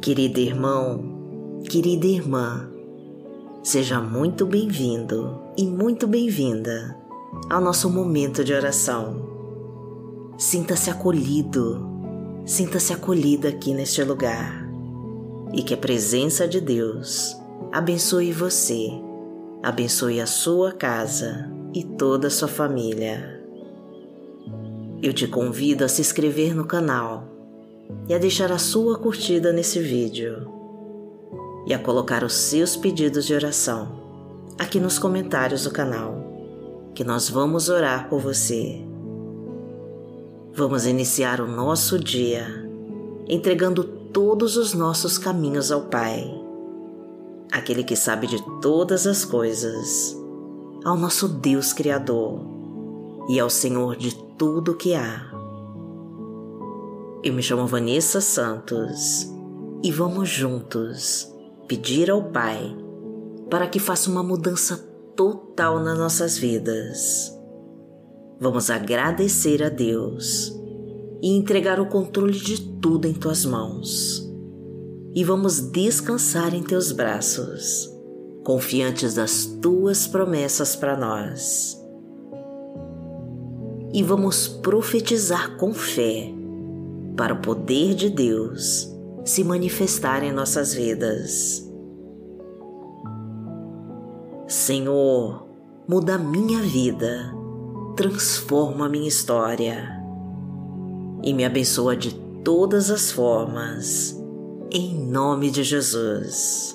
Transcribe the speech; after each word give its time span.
Querido 0.00 0.40
irmão, 0.40 1.60
querida 1.68 2.06
irmã, 2.06 2.70
seja 3.62 4.00
muito 4.00 4.46
bem-vindo 4.46 5.38
e 5.58 5.66
muito 5.66 6.06
bem-vinda 6.06 6.96
ao 7.50 7.60
nosso 7.60 7.90
momento 7.90 8.42
de 8.42 8.54
oração. 8.54 9.28
Sinta-se 10.38 10.88
acolhido, 10.88 11.86
sinta-se 12.46 12.94
acolhida 12.94 13.50
aqui 13.50 13.74
neste 13.74 14.02
lugar 14.02 14.66
e 15.52 15.62
que 15.62 15.74
a 15.74 15.76
presença 15.76 16.48
de 16.48 16.62
Deus 16.62 17.36
abençoe 17.70 18.32
você, 18.32 18.88
abençoe 19.62 20.18
a 20.18 20.26
sua 20.26 20.72
casa 20.72 21.52
e 21.74 21.84
toda 21.84 22.28
a 22.28 22.30
sua 22.30 22.48
família. 22.48 23.38
Eu 25.02 25.12
te 25.12 25.28
convido 25.28 25.84
a 25.84 25.88
se 25.88 26.00
inscrever 26.00 26.56
no 26.56 26.64
canal 26.64 27.29
e 28.08 28.14
a 28.14 28.18
deixar 28.18 28.50
a 28.52 28.58
sua 28.58 28.98
curtida 28.98 29.52
nesse 29.52 29.78
vídeo 29.80 30.46
e 31.66 31.74
a 31.74 31.78
colocar 31.78 32.24
os 32.24 32.34
seus 32.34 32.76
pedidos 32.76 33.26
de 33.26 33.34
oração 33.34 34.00
aqui 34.58 34.78
nos 34.78 34.98
comentários 34.98 35.64
do 35.64 35.70
canal, 35.70 36.14
que 36.94 37.02
nós 37.02 37.30
vamos 37.30 37.68
orar 37.68 38.08
por 38.10 38.20
você. 38.20 38.84
Vamos 40.52 40.84
iniciar 40.84 41.40
o 41.40 41.46
nosso 41.46 41.98
dia 41.98 42.46
entregando 43.28 43.84
todos 43.84 44.56
os 44.56 44.74
nossos 44.74 45.16
caminhos 45.16 45.70
ao 45.70 45.82
Pai, 45.82 46.28
aquele 47.52 47.84
que 47.84 47.94
sabe 47.94 48.26
de 48.26 48.42
todas 48.60 49.06
as 49.06 49.24
coisas, 49.24 50.16
ao 50.84 50.96
nosso 50.96 51.28
Deus 51.28 51.72
Criador 51.72 52.40
e 53.28 53.38
ao 53.38 53.48
Senhor 53.48 53.96
de 53.96 54.14
tudo 54.36 54.74
que 54.74 54.94
há. 54.94 55.29
Eu 57.22 57.34
me 57.34 57.42
chamo 57.42 57.66
Vanessa 57.66 58.18
Santos 58.18 59.30
e 59.82 59.92
vamos 59.92 60.26
juntos 60.30 61.30
pedir 61.68 62.10
ao 62.10 62.24
Pai 62.24 62.74
para 63.50 63.66
que 63.66 63.78
faça 63.78 64.10
uma 64.10 64.22
mudança 64.22 64.78
total 65.14 65.80
nas 65.80 65.98
nossas 65.98 66.38
vidas. 66.38 67.30
Vamos 68.40 68.70
agradecer 68.70 69.62
a 69.62 69.68
Deus 69.68 70.50
e 71.20 71.36
entregar 71.36 71.78
o 71.78 71.90
controle 71.90 72.38
de 72.38 72.58
tudo 72.80 73.06
em 73.06 73.12
tuas 73.12 73.44
mãos. 73.44 74.26
E 75.14 75.22
vamos 75.22 75.60
descansar 75.60 76.54
em 76.54 76.62
teus 76.62 76.90
braços, 76.90 77.90
confiantes 78.44 79.14
das 79.14 79.44
tuas 79.44 80.06
promessas 80.06 80.74
para 80.74 80.96
nós 80.96 81.78
e 83.92 84.02
vamos 84.02 84.46
profetizar 84.46 85.56
com 85.56 85.74
fé 85.74 86.39
para 87.16 87.34
o 87.34 87.40
poder 87.40 87.94
de 87.94 88.10
Deus 88.10 88.88
se 89.24 89.44
manifestar 89.44 90.22
em 90.22 90.32
nossas 90.32 90.74
vidas. 90.74 91.68
Senhor, 94.46 95.46
muda 95.88 96.14
a 96.14 96.18
minha 96.18 96.60
vida, 96.60 97.32
transforma 97.96 98.86
a 98.86 98.88
minha 98.88 99.08
história 99.08 100.00
e 101.22 101.32
me 101.32 101.44
abençoa 101.44 101.96
de 101.96 102.14
todas 102.42 102.90
as 102.90 103.10
formas, 103.10 104.16
em 104.70 104.98
nome 105.06 105.50
de 105.50 105.62
Jesus. 105.62 106.74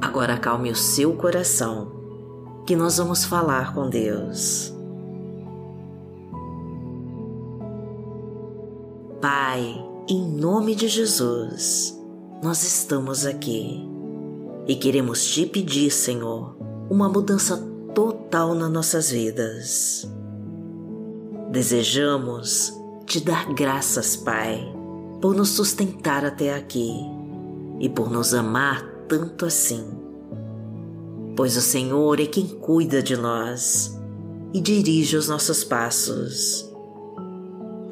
Agora 0.00 0.34
acalme 0.34 0.70
o 0.70 0.76
seu 0.76 1.12
coração 1.14 1.92
que 2.66 2.74
nós 2.74 2.98
vamos 2.98 3.24
falar 3.24 3.74
com 3.74 3.88
Deus. 3.88 4.77
Pai, 9.50 9.82
em 10.06 10.28
nome 10.28 10.74
de 10.74 10.88
Jesus, 10.88 11.98
nós 12.42 12.62
estamos 12.62 13.24
aqui 13.24 13.82
e 14.66 14.76
queremos 14.76 15.24
te 15.24 15.46
pedir, 15.46 15.90
Senhor, 15.90 16.54
uma 16.90 17.08
mudança 17.08 17.56
total 17.94 18.54
nas 18.54 18.70
nossas 18.70 19.10
vidas. 19.10 20.06
Desejamos 21.50 22.74
te 23.06 23.20
dar 23.20 23.50
graças, 23.54 24.16
Pai, 24.16 24.70
por 25.18 25.34
nos 25.34 25.48
sustentar 25.48 26.26
até 26.26 26.54
aqui 26.54 26.92
e 27.80 27.88
por 27.88 28.10
nos 28.10 28.34
amar 28.34 28.82
tanto 29.08 29.46
assim 29.46 29.82
pois 31.34 31.56
o 31.56 31.62
Senhor 31.62 32.20
é 32.20 32.26
quem 32.26 32.46
cuida 32.46 33.02
de 33.02 33.16
nós 33.16 33.98
e 34.52 34.60
dirige 34.60 35.16
os 35.16 35.26
nossos 35.26 35.64
passos. 35.64 36.67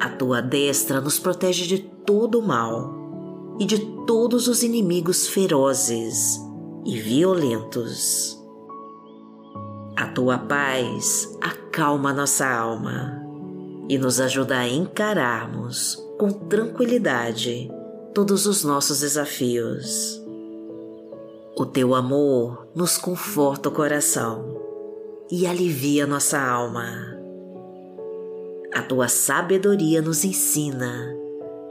A 0.07 0.09
tua 0.11 0.41
destra 0.41 1.01
nos 1.01 1.19
protege 1.19 1.67
de 1.67 1.79
todo 1.79 2.39
o 2.39 2.41
mal 2.41 3.57
e 3.59 3.65
de 3.65 3.77
todos 4.07 4.47
os 4.47 4.63
inimigos 4.63 5.27
ferozes 5.27 6.39
e 6.85 6.97
violentos. 6.97 8.41
A 9.97 10.07
tua 10.07 10.37
paz 10.37 11.37
acalma 11.41 12.13
nossa 12.13 12.47
alma 12.47 13.21
e 13.89 13.97
nos 13.97 14.21
ajuda 14.21 14.59
a 14.59 14.69
encararmos 14.69 16.01
com 16.17 16.31
tranquilidade 16.31 17.69
todos 18.13 18.45
os 18.45 18.63
nossos 18.63 19.01
desafios. 19.01 20.23
O 21.53 21.65
teu 21.65 21.93
amor 21.93 22.65
nos 22.73 22.97
conforta 22.97 23.67
o 23.67 23.73
coração 23.73 24.57
e 25.29 25.45
alivia 25.45 26.07
nossa 26.07 26.39
alma. 26.39 27.16
A 28.77 28.83
tua 28.83 29.07
sabedoria 29.07 30.03
nos 30.03 30.23
ensina 30.23 31.11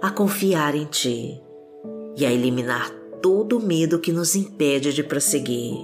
a 0.02 0.10
confiar 0.10 0.74
em 0.74 0.86
ti 0.86 1.40
e 2.16 2.26
a 2.26 2.32
eliminar 2.32 2.90
todo 3.22 3.58
o 3.58 3.62
medo 3.62 4.00
que 4.00 4.10
nos 4.10 4.34
impede 4.34 4.92
de 4.92 5.04
prosseguir. 5.04 5.78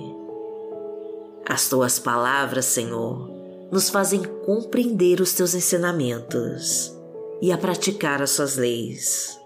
As 1.49 1.69
tuas 1.69 2.00
palavras, 2.00 2.65
Senhor, 2.65 3.31
nos 3.71 3.88
fazem 3.88 4.21
compreender 4.44 5.21
os 5.21 5.32
teus 5.32 5.55
ensinamentos 5.55 6.93
e 7.41 7.53
a 7.53 7.56
praticar 7.56 8.21
as 8.21 8.31
suas 8.31 8.56
leis. 8.56 9.38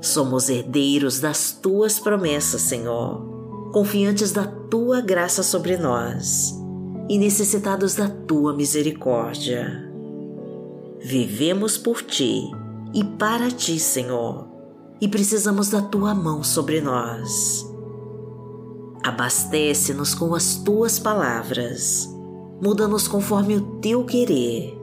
Somos 0.00 0.48
herdeiros 0.48 1.20
das 1.20 1.52
tuas 1.52 2.00
promessas, 2.00 2.62
Senhor, 2.62 3.70
confiantes 3.70 4.32
da 4.32 4.46
tua 4.46 5.02
graça 5.02 5.42
sobre 5.42 5.76
nós 5.76 6.54
e 7.06 7.18
necessitados 7.18 7.94
da 7.94 8.08
tua 8.08 8.56
misericórdia. 8.56 9.91
Vivemos 11.04 11.76
por 11.76 12.02
ti 12.02 12.50
e 12.94 13.02
para 13.02 13.50
ti, 13.50 13.78
Senhor, 13.78 14.48
e 15.00 15.08
precisamos 15.08 15.68
da 15.68 15.82
tua 15.82 16.14
mão 16.14 16.44
sobre 16.44 16.80
nós. 16.80 17.68
Abastece-nos 19.04 20.14
com 20.14 20.34
as 20.34 20.56
tuas 20.56 20.98
palavras, 20.98 22.08
muda-nos 22.62 23.08
conforme 23.08 23.56
o 23.56 23.80
teu 23.80 24.04
querer, 24.04 24.78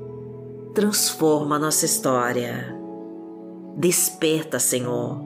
transforma 0.74 1.58
nossa 1.58 1.86
história 1.86 2.78
Desperta, 3.80 4.60
Senhor, 4.60 5.22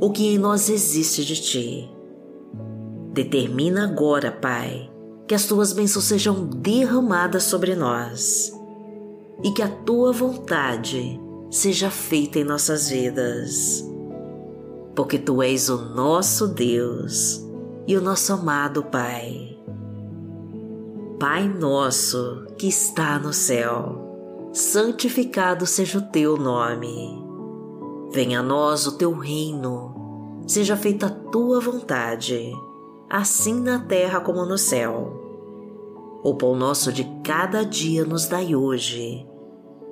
o 0.00 0.12
que 0.12 0.32
em 0.32 0.38
nós 0.38 0.70
existe 0.70 1.24
de 1.24 1.42
ti. 1.42 1.90
Determina 3.12 3.82
agora, 3.82 4.30
Pai, 4.30 4.88
que 5.26 5.34
as 5.34 5.46
tuas 5.46 5.72
bênçãos 5.72 6.04
sejam 6.04 6.46
derramadas 6.46 7.42
sobre 7.42 7.74
nós 7.74 8.55
e 9.42 9.50
que 9.50 9.62
a 9.62 9.68
tua 9.68 10.12
vontade 10.12 11.20
seja 11.50 11.90
feita 11.90 12.38
em 12.38 12.44
nossas 12.44 12.88
vidas. 12.88 13.84
Porque 14.94 15.18
tu 15.18 15.42
és 15.42 15.68
o 15.68 15.76
nosso 15.76 16.48
Deus 16.48 17.44
e 17.86 17.96
o 17.96 18.00
nosso 18.00 18.32
amado 18.32 18.82
Pai. 18.84 19.58
Pai 21.18 21.48
nosso 21.48 22.46
que 22.58 22.68
está 22.68 23.18
no 23.18 23.32
céu, 23.32 24.50
santificado 24.52 25.66
seja 25.66 25.98
o 25.98 26.02
teu 26.02 26.36
nome 26.36 27.26
Venha 28.16 28.40
a 28.40 28.42
nós 28.42 28.86
o 28.86 28.92
teu 28.92 29.12
reino, 29.12 30.42
seja 30.46 30.76
feita 30.76 31.06
a 31.06 31.10
tua 31.10 31.60
vontade, 31.60 32.50
assim 33.10 33.60
na 33.60 33.78
terra 33.80 34.20
como 34.20 34.46
no 34.46 34.56
céu. 34.56 36.20
O 36.22 36.34
pão 36.34 36.56
nosso 36.56 36.92
de 36.92 37.04
cada 37.22 37.62
dia 37.62 38.04
nos 38.04 38.26
dai 38.26 38.54
hoje. 38.54 39.25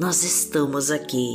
nós 0.00 0.24
estamos 0.24 0.90
aqui 0.90 1.34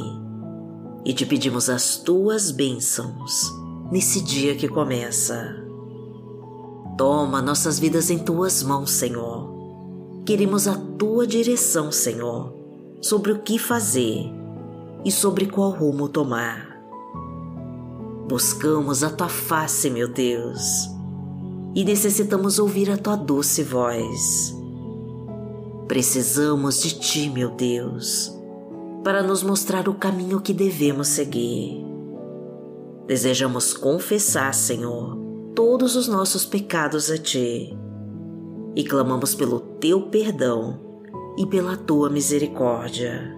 e 1.06 1.14
te 1.14 1.24
pedimos 1.24 1.70
as 1.70 1.98
tuas 1.98 2.50
bênçãos 2.50 3.54
nesse 3.92 4.20
dia 4.24 4.56
que 4.56 4.68
começa. 4.68 5.56
Toma 6.98 7.44
nossas 7.44 7.78
vidas 7.78 8.10
em 8.10 8.18
tuas 8.18 8.64
mãos, 8.64 8.90
Senhor. 8.90 9.54
Queremos 10.26 10.68
a 10.68 10.74
tua 10.98 11.28
direção, 11.28 11.92
Senhor, 11.92 12.56
sobre 13.04 13.34
o 13.34 13.44
que 13.44 13.60
fazer 13.60 14.26
e 15.06 15.12
sobre 15.12 15.46
qual 15.46 15.70
rumo 15.70 16.10
tomar. 16.10 16.76
Buscamos 18.28 19.04
a 19.04 19.12
tua 19.12 19.30
face, 19.30 19.92
meu 19.92 20.08
Deus, 20.08 20.90
e 21.76 21.86
necessitamos 21.86 22.58
ouvir 22.58 22.90
a 22.90 22.98
tua 22.98 23.16
doce 23.16 23.62
voz. 23.62 24.56
Precisamos 25.88 26.82
de 26.82 26.98
ti, 26.98 27.30
meu 27.30 27.52
Deus, 27.52 28.35
para 29.06 29.22
nos 29.22 29.44
mostrar 29.44 29.88
o 29.88 29.94
caminho 29.94 30.42
que 30.42 30.52
devemos 30.52 31.10
seguir. 31.10 31.86
Desejamos 33.06 33.72
confessar, 33.72 34.52
Senhor, 34.52 35.16
todos 35.54 35.96
os 35.96 36.08
nossos 36.08 36.44
pecados 36.44 37.12
a 37.12 37.18
Ti 37.20 37.78
e 38.76 38.84
clamamos 38.84 39.36
pelo 39.36 39.60
Teu 39.60 40.10
perdão 40.10 40.82
e 41.38 41.46
pela 41.46 41.78
Tua 41.78 42.10
misericórdia. 42.10 43.32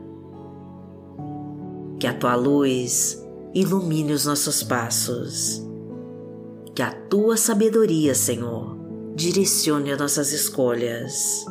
Que 1.99 2.07
a 2.07 2.13
Tua 2.13 2.35
luz 2.35 3.21
ilumine 3.53 4.13
os 4.13 4.25
nossos 4.25 4.63
passos. 4.63 5.61
Que 6.73 6.81
a 6.81 6.93
Tua 6.93 7.35
sabedoria, 7.35 8.15
Senhor, 8.15 8.77
direcione 9.15 9.91
as 9.91 9.99
nossas 9.99 10.31
escolhas. 10.31 11.45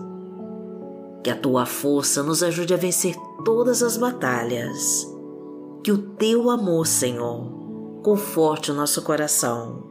Que 1.27 1.31
a 1.33 1.37
Tua 1.37 1.67
força 1.67 2.23
nos 2.23 2.41
ajude 2.41 2.73
a 2.73 2.77
vencer 2.77 3.17
todas 3.45 3.83
as 3.83 3.97
batalhas. 3.97 5.13
Que 5.83 5.91
o 5.91 5.99
Teu 5.99 6.49
amor, 6.49 6.87
Senhor, 6.87 7.51
conforte 8.05 8.71
o 8.71 8.75
nosso 8.75 9.03
coração. 9.03 9.83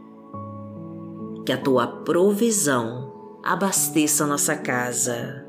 Que 1.46 1.52
a 1.52 1.58
tua 1.58 1.88
provisão 1.88 3.12
abasteça 3.44 4.26
nossa 4.26 4.56
casa. 4.56 5.46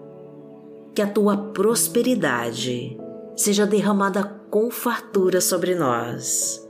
Que 0.92 1.02
a 1.02 1.06
tua 1.06 1.36
prosperidade 1.36 2.98
seja 3.36 3.64
derramada 3.64 4.24
com 4.50 4.72
fartura 4.72 5.40
sobre 5.40 5.76
nós. 5.76 6.68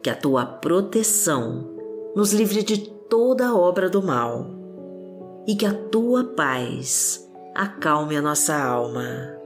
Que 0.00 0.10
a 0.10 0.14
tua 0.14 0.46
proteção 0.46 1.74
nos 2.14 2.32
livre 2.32 2.62
de 2.62 2.88
toda 2.88 3.52
obra 3.52 3.90
do 3.90 4.00
mal. 4.00 4.46
E 5.44 5.56
que 5.56 5.66
a 5.66 5.74
tua 5.74 6.22
paz 6.22 7.31
acalme 7.54 8.16
a 8.16 8.22
nossa 8.22 8.56
alma. 8.56 9.38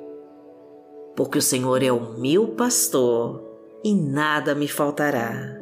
Porque 1.17 1.39
o 1.39 1.43
Senhor 1.43 1.83
é 1.83 1.91
o 1.91 2.19
meu 2.19 2.49
pastor 2.49 3.43
e 3.83 3.95
nada 3.95 4.55
me 4.55 4.69
faltará. 4.69 5.59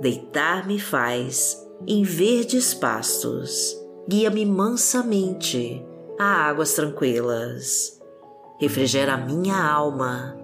Deitar-me 0.00 0.78
faz 0.78 1.56
em 1.86 2.02
verdes 2.02 2.74
pastos, 2.74 3.76
guia-me 4.08 4.44
mansamente 4.44 5.84
a 6.18 6.48
águas 6.48 6.74
tranquilas. 6.74 8.00
Refrigera 8.60 9.16
minha 9.16 9.56
alma, 9.56 10.36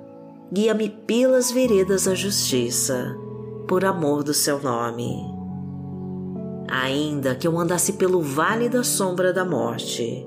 guia-me 0.53 0.89
pelas 0.89 1.51
veredas 1.51 2.05
da 2.05 2.15
justiça, 2.15 3.17
por 3.69 3.85
amor 3.85 4.23
do 4.23 4.35
seu 4.35 4.61
nome. 4.61 5.33
Ainda 6.69 7.35
que 7.35 7.47
eu 7.47 7.59
andasse 7.59 7.95
pelo 7.95 8.21
vale 8.21 8.69
da 8.69 8.83
sombra 8.83 9.33
da 9.33 9.45
morte, 9.45 10.27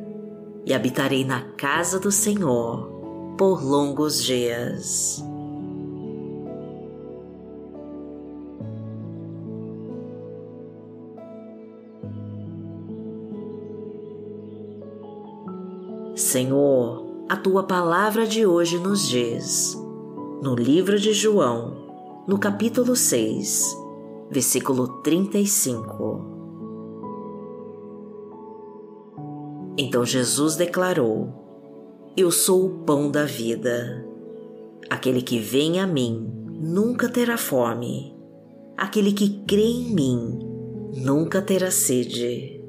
e 0.65 0.73
habitarei 0.73 1.25
na 1.25 1.41
casa 1.57 1.99
do 1.99 2.11
Senhor 2.11 2.89
por 3.37 3.63
longos 3.63 4.23
dias. 4.23 5.23
Senhor, 16.15 17.25
a 17.27 17.35
tua 17.35 17.63
palavra 17.63 18.27
de 18.27 18.45
hoje 18.45 18.77
nos 18.77 19.07
diz, 19.07 19.75
no 20.41 20.55
livro 20.55 20.99
de 20.99 21.13
João, 21.13 22.23
no 22.27 22.37
capítulo 22.37 22.95
6, 22.95 23.75
versículo 24.29 25.01
35. 25.01 26.30
Então 29.81 30.05
Jesus 30.05 30.55
declarou: 30.55 32.13
Eu 32.15 32.29
sou 32.29 32.67
o 32.67 32.69
pão 32.85 33.09
da 33.09 33.25
vida. 33.25 34.05
Aquele 34.87 35.23
que 35.23 35.39
vem 35.39 35.79
a 35.79 35.87
mim 35.87 36.31
nunca 36.61 37.09
terá 37.09 37.35
fome. 37.35 38.15
Aquele 38.77 39.11
que 39.11 39.43
crê 39.47 39.63
em 39.63 39.91
mim 39.91 40.39
nunca 40.97 41.41
terá 41.41 41.71
sede. 41.71 42.63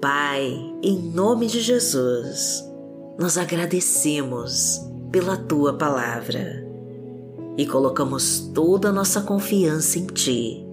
Pai, 0.00 0.52
em 0.84 0.98
nome 1.12 1.48
de 1.48 1.60
Jesus, 1.60 2.64
nós 3.18 3.36
agradecemos 3.36 4.80
pela 5.10 5.36
tua 5.36 5.76
palavra 5.76 6.64
e 7.58 7.66
colocamos 7.66 8.50
toda 8.54 8.90
a 8.90 8.92
nossa 8.92 9.20
confiança 9.20 9.98
em 9.98 10.06
Ti, 10.06 10.71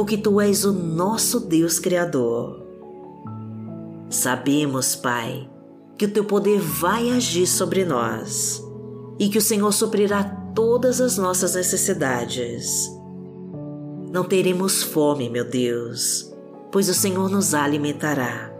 porque 0.00 0.16
Tu 0.16 0.40
és 0.40 0.64
o 0.64 0.72
nosso 0.72 1.40
Deus 1.40 1.78
Criador. 1.78 2.64
Sabemos, 4.08 4.96
Pai, 4.96 5.46
que 5.98 6.06
o 6.06 6.10
Teu 6.10 6.24
poder 6.24 6.58
vai 6.58 7.10
agir 7.10 7.46
sobre 7.46 7.84
nós 7.84 8.64
e 9.18 9.28
que 9.28 9.36
o 9.36 9.42
Senhor 9.42 9.70
suprirá 9.72 10.24
todas 10.54 11.02
as 11.02 11.18
nossas 11.18 11.54
necessidades. 11.54 12.90
Não 14.10 14.24
teremos 14.24 14.82
fome, 14.82 15.28
meu 15.28 15.44
Deus, 15.44 16.32
pois 16.72 16.88
o 16.88 16.94
Senhor 16.94 17.28
nos 17.28 17.52
alimentará 17.52 18.50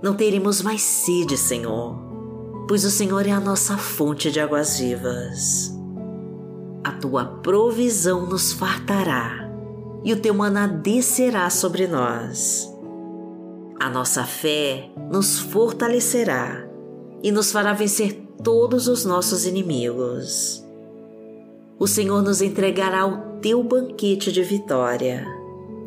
não 0.00 0.14
teremos 0.14 0.62
mais 0.62 0.82
sede, 0.82 1.36
Senhor, 1.36 1.98
pois 2.68 2.84
o 2.84 2.90
Senhor 2.92 3.26
é 3.26 3.32
a 3.32 3.40
nossa 3.40 3.76
fonte 3.76 4.30
de 4.30 4.38
águas 4.38 4.78
vivas. 4.78 5.74
A 6.84 6.92
tua 6.92 7.24
provisão 7.24 8.24
nos 8.26 8.52
fartará 8.52 9.45
e 10.04 10.12
o 10.12 10.20
teu 10.20 10.34
maná 10.34 10.66
descerá 10.66 11.48
sobre 11.50 11.86
nós. 11.86 12.72
A 13.78 13.90
nossa 13.90 14.24
fé 14.24 14.90
nos 15.10 15.38
fortalecerá 15.38 16.66
e 17.22 17.30
nos 17.30 17.52
fará 17.52 17.72
vencer 17.72 18.26
todos 18.42 18.88
os 18.88 19.04
nossos 19.04 19.44
inimigos. 19.44 20.64
O 21.78 21.86
Senhor 21.86 22.22
nos 22.22 22.40
entregará 22.40 23.06
o 23.06 23.38
teu 23.40 23.62
banquete 23.62 24.32
de 24.32 24.42
vitória, 24.42 25.26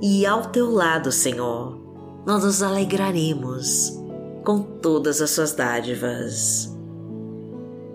e 0.01 0.25
ao 0.25 0.45
teu 0.45 0.69
lado, 0.69 1.11
Senhor, 1.11 1.79
nós 2.25 2.43
nos 2.43 2.61
alegraremos 2.61 3.99
com 4.43 4.61
todas 4.61 5.21
as 5.21 5.31
suas 5.31 5.53
dádivas. 5.53 6.75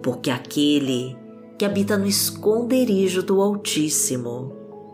Porque 0.03 0.31
aquele 0.31 1.17
que 1.57 1.65
habita 1.65 1.97
no 1.97 2.07
esconderijo 2.07 3.23
do 3.23 3.41
Altíssimo, 3.41 4.64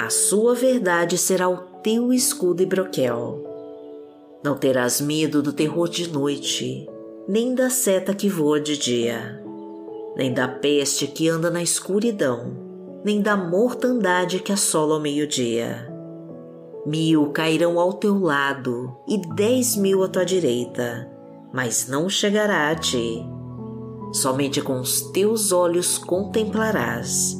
A 0.00 0.08
sua 0.08 0.54
verdade 0.54 1.18
será 1.18 1.46
o 1.46 1.58
teu 1.82 2.10
escudo 2.10 2.62
e 2.62 2.66
broquel. 2.66 3.44
Não 4.42 4.56
terás 4.56 4.98
medo 4.98 5.42
do 5.42 5.52
terror 5.52 5.90
de 5.90 6.10
noite, 6.10 6.88
nem 7.28 7.54
da 7.54 7.68
seta 7.68 8.14
que 8.14 8.26
voa 8.26 8.58
de 8.58 8.78
dia, 8.78 9.44
nem 10.16 10.32
da 10.32 10.48
peste 10.48 11.06
que 11.06 11.28
anda 11.28 11.50
na 11.50 11.62
escuridão, 11.62 12.56
nem 13.04 13.20
da 13.20 13.36
mortandade 13.36 14.38
que 14.38 14.50
assola 14.50 14.94
ao 14.94 15.02
meio-dia. 15.02 15.94
Mil 16.86 17.26
cairão 17.26 17.78
ao 17.78 17.92
teu 17.92 18.18
lado 18.18 18.96
e 19.06 19.20
dez 19.34 19.76
mil 19.76 20.02
à 20.02 20.08
tua 20.08 20.24
direita, 20.24 21.10
mas 21.52 21.88
não 21.88 22.08
chegará 22.08 22.70
a 22.70 22.74
ti. 22.74 23.22
Somente 24.14 24.62
com 24.62 24.80
os 24.80 25.02
teus 25.12 25.52
olhos 25.52 25.98
contemplarás 25.98 27.39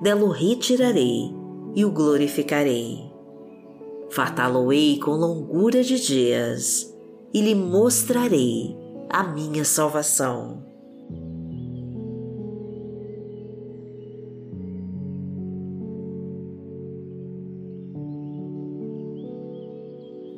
dela 0.00 0.24
o 0.24 0.30
retirarei 0.30 1.32
e 1.74 1.84
o 1.84 1.90
glorificarei. 1.90 3.10
Fartá-lo-ei 4.10 4.98
com 4.98 5.12
longura 5.12 5.82
de 5.82 5.98
dias 6.00 6.94
e 7.32 7.40
lhe 7.40 7.54
mostrarei 7.54 8.76
a 9.10 9.24
minha 9.24 9.64
salvação. 9.64 10.62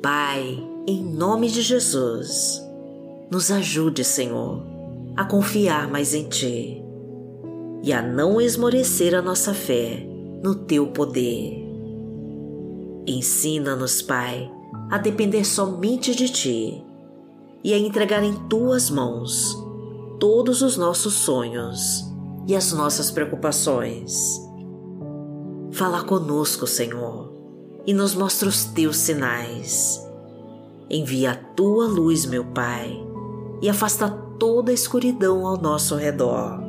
Pai, 0.01 0.57
em 0.87 1.03
nome 1.03 1.49
de 1.49 1.61
Jesus, 1.61 2.61
nos 3.29 3.51
ajude, 3.51 4.03
Senhor, 4.03 4.63
a 5.15 5.25
confiar 5.25 5.89
mais 5.89 6.13
em 6.13 6.29
Ti 6.29 6.86
e 7.83 7.93
a 7.93 8.01
não 8.01 8.39
esmorecer 8.41 9.15
a 9.15 9.21
nossa 9.21 9.53
fé 9.53 10.05
no 10.43 10.55
Teu 10.55 10.87
poder. 10.87 11.65
Ensina-nos, 13.05 14.01
Pai, 14.01 14.51
a 14.89 14.97
depender 14.97 15.45
somente 15.45 16.15
de 16.15 16.29
Ti 16.29 16.83
e 17.63 17.73
a 17.73 17.77
entregar 17.77 18.23
em 18.23 18.33
Tuas 18.47 18.89
mãos 18.89 19.55
todos 20.19 20.61
os 20.61 20.77
nossos 20.77 21.13
sonhos 21.13 22.05
e 22.47 22.55
as 22.55 22.73
nossas 22.73 23.11
preocupações. 23.11 24.41
Fala 25.71 26.03
conosco, 26.03 26.65
Senhor 26.65 27.37
e 27.87 27.93
nos 27.93 28.13
mostra 28.13 28.49
os 28.49 28.65
teus 28.65 28.97
sinais. 28.97 30.05
Envia 30.89 31.31
a 31.31 31.35
tua 31.35 31.87
luz, 31.87 32.25
meu 32.25 32.43
Pai, 32.43 33.01
e 33.61 33.69
afasta 33.69 34.09
toda 34.37 34.71
a 34.71 34.73
escuridão 34.73 35.47
ao 35.47 35.57
nosso 35.57 35.95
redor. 35.95 36.66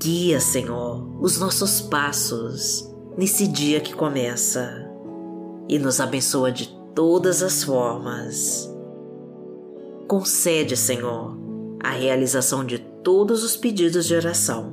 Guia, 0.00 0.38
Senhor, 0.38 1.04
os 1.20 1.40
nossos 1.40 1.80
passos 1.80 2.88
nesse 3.16 3.48
dia 3.48 3.80
que 3.80 3.92
começa 3.92 4.88
e 5.68 5.76
nos 5.76 6.00
abençoa 6.00 6.52
de 6.52 6.68
todas 6.94 7.42
as 7.42 7.64
formas. 7.64 8.72
Concede, 10.06 10.76
Senhor, 10.76 11.36
a 11.82 11.90
realização 11.90 12.64
de 12.64 12.78
todos 12.78 13.42
os 13.42 13.56
pedidos 13.56 14.06
de 14.06 14.14
oração 14.14 14.72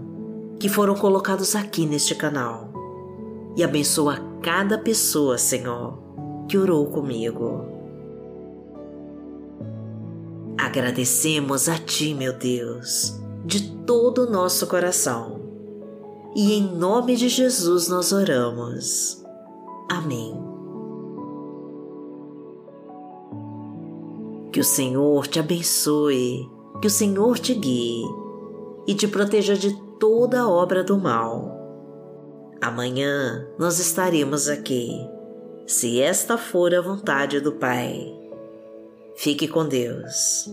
que 0.59 0.69
foram 0.69 0.93
colocados 0.93 1.55
aqui 1.55 1.87
neste 1.87 2.13
canal 2.13 2.71
e 3.57 3.63
abençoa 3.63 4.19
cada 4.43 4.77
pessoa, 4.77 5.39
Senhor, 5.39 5.97
que 6.47 6.55
orou 6.55 6.85
comigo. 6.85 7.65
Agradecemos 10.55 11.67
a 11.67 11.79
Ti, 11.79 12.13
meu 12.13 12.33
Deus, 12.37 13.24
de 13.45 13.71
todo 13.85 14.23
o 14.23 14.29
nosso 14.29 14.67
coração. 14.67 15.39
E 16.35 16.53
em 16.53 16.63
nome 16.63 17.15
de 17.15 17.29
Jesus 17.29 17.87
nós 17.87 18.11
oramos. 18.11 19.23
Amém. 19.89 20.35
Que 24.51 24.59
o 24.59 24.63
Senhor 24.63 25.27
te 25.27 25.39
abençoe, 25.39 26.49
que 26.81 26.87
o 26.87 26.91
Senhor 26.91 27.39
te 27.39 27.53
guie 27.53 28.03
e 28.87 28.93
te 28.95 29.07
proteja 29.07 29.55
de 29.55 29.75
toda 29.99 30.47
obra 30.47 30.83
do 30.83 30.97
mal 30.97 31.55
Amanhã 32.65 33.47
nós 33.59 33.79
estaremos 33.79 34.47
aqui, 34.47 34.89
se 35.67 36.01
esta 36.01 36.35
for 36.35 36.73
a 36.73 36.81
vontade 36.81 37.39
do 37.39 37.51
Pai. 37.51 38.11
Fique 39.15 39.47
com 39.47 39.67
Deus. 39.67 40.49